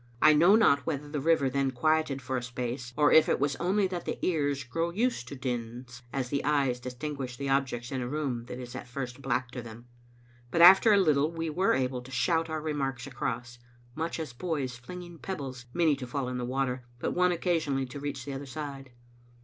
I 0.19 0.33
know 0.33 0.55
not 0.55 0.87
whether 0.87 1.07
the 1.07 1.19
river 1.21 1.47
then 1.47 1.69
quieted 1.69 2.23
for 2.23 2.35
a 2.35 2.41
space, 2.41 2.91
or 2.97 3.11
if 3.11 3.29
it 3.29 3.39
was 3.39 3.55
only 3.57 3.85
that 3.85 4.03
the 4.05 4.17
ears 4.25 4.63
grow 4.63 4.89
used 4.89 5.27
to 5.27 5.35
dins 5.35 6.01
as 6.11 6.29
the 6.29 6.43
eyes 6.43 6.79
distinguish 6.79 7.37
the 7.37 7.49
objects 7.49 7.91
in 7.91 8.01
a 8.01 8.07
room 8.07 8.45
that 8.45 8.57
is 8.57 8.75
at 8.75 8.87
first 8.87 9.21
black 9.21 9.51
to 9.51 9.61
them; 9.61 9.85
but 10.49 10.59
after 10.59 10.91
a 10.91 10.97
little 10.97 11.31
we 11.31 11.51
were 11.51 11.73
able 11.75 12.01
to 12.01 12.09
shout 12.09 12.49
our 12.49 12.61
remarks 12.61 13.05
across, 13.05 13.59
much 13.93 14.19
as 14.19 14.33
boys 14.33 14.75
fling 14.75 15.19
pebbles, 15.19 15.67
many 15.71 15.95
to 15.97 16.07
fall 16.07 16.27
into 16.29 16.39
the 16.39 16.45
water, 16.49 16.83
but 16.97 17.13
one 17.13 17.31
occasionally 17.31 17.85
to 17.85 17.99
reach 17.99 18.25
the 18.25 18.33
other 18.33 18.47
side. 18.47 18.89